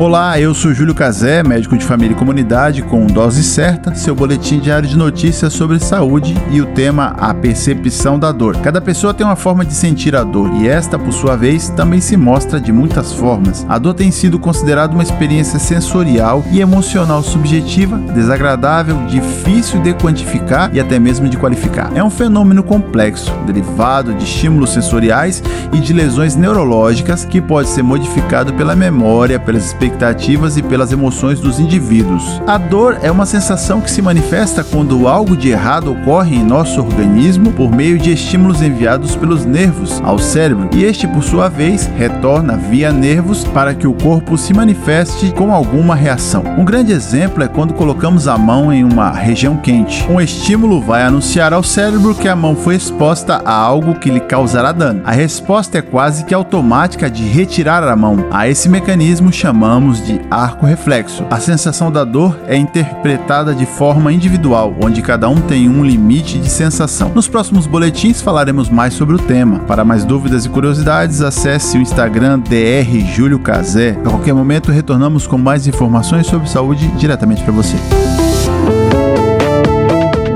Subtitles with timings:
[0.00, 4.58] Olá, eu sou Júlio Cazé, médico de família e comunidade, com Dose Certa, seu boletim
[4.58, 8.56] diário de notícias sobre saúde e o tema A Percepção da Dor.
[8.62, 12.00] Cada pessoa tem uma forma de sentir a dor e esta, por sua vez, também
[12.00, 13.66] se mostra de muitas formas.
[13.68, 20.74] A dor tem sido considerada uma experiência sensorial e emocional subjetiva, desagradável, difícil de quantificar
[20.74, 21.92] e até mesmo de qualificar.
[21.94, 25.42] É um fenômeno complexo, derivado de estímulos sensoriais
[25.74, 30.92] e de lesões neurológicas que pode ser modificado pela memória, pelas expectativas expectativas e pelas
[30.92, 32.40] emoções dos indivíduos.
[32.46, 36.80] A dor é uma sensação que se manifesta quando algo de errado ocorre em nosso
[36.80, 41.90] organismo por meio de estímulos enviados pelos nervos ao cérebro, e este, por sua vez,
[41.96, 46.44] retorna via nervos para que o corpo se manifeste com alguma reação.
[46.56, 50.06] Um grande exemplo é quando colocamos a mão em uma região quente.
[50.08, 54.20] Um estímulo vai anunciar ao cérebro que a mão foi exposta a algo que lhe
[54.20, 55.02] causará dano.
[55.04, 58.26] A resposta é quase que automática de retirar a mão.
[58.30, 61.24] A esse mecanismo chamamos chamamos de arco reflexo.
[61.30, 66.40] A sensação da dor é interpretada de forma individual, onde cada um tem um limite
[66.40, 67.12] de sensação.
[67.14, 69.60] Nos próximos boletins falaremos mais sobre o tema.
[69.60, 73.14] Para mais dúvidas e curiosidades, acesse o Instagram Dr.
[73.14, 73.96] Júlio Cazé.
[74.04, 77.76] A qualquer momento retornamos com mais informações sobre saúde diretamente para você.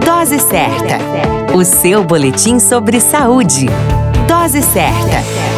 [0.07, 1.57] Dose certa.
[1.57, 3.67] O seu boletim sobre saúde.
[4.29, 5.54] Dose certa.